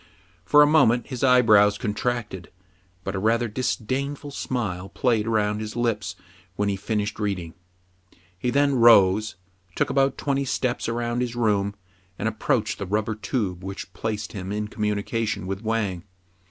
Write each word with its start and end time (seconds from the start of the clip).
For 0.45 0.63
a 0.63 0.65
moment 0.65 1.05
his 1.09 1.23
eye 1.23 1.43
brows 1.43 1.77
contracted; 1.77 2.49
but 3.03 3.13
a 3.13 3.19
rather 3.19 3.47
disdainful 3.47 4.31
smile 4.31 4.89
played 4.89 5.27
round 5.27 5.61
his 5.61 5.75
lips 5.75 6.15
when 6.55 6.69
he 6.69 6.75
finished 6.75 7.19
reading. 7.19 7.53
He 8.35 8.49
then 8.49 8.73
rose, 8.79 9.35
took 9.75 9.91
about 9.91 10.17
twenty 10.17 10.43
steps 10.43 10.89
around 10.89 11.21
his 11.21 11.35
room, 11.35 11.75
and 12.17 12.27
approached 12.27 12.79
the 12.79 12.87
rubber 12.87 13.13
tube 13.13 13.63
which 13.63 13.93
placed 13.93 14.33
him 14.33 14.51
in 14.51 14.69
communication 14.69 15.45
with 15.45 15.61
Wang. 15.61 16.03